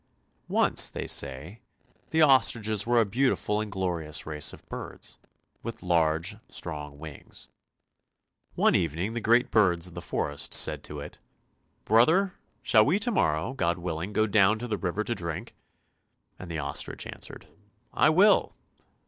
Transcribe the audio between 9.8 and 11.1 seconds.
of the forest said to